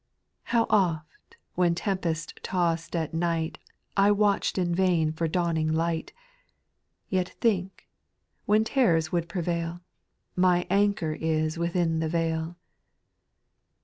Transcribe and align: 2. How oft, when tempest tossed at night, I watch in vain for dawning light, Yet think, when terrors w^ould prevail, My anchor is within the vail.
2. 0.45 0.49
How 0.53 0.65
oft, 0.71 1.37
when 1.53 1.75
tempest 1.75 2.39
tossed 2.41 2.95
at 2.95 3.13
night, 3.13 3.59
I 3.95 4.09
watch 4.09 4.57
in 4.57 4.73
vain 4.73 5.13
for 5.13 5.27
dawning 5.27 5.71
light, 5.71 6.11
Yet 7.09 7.29
think, 7.39 7.87
when 8.47 8.63
terrors 8.63 9.09
w^ould 9.09 9.27
prevail, 9.27 9.81
My 10.35 10.65
anchor 10.71 11.13
is 11.13 11.59
within 11.59 11.99
the 11.99 12.09
vail. 12.09 12.55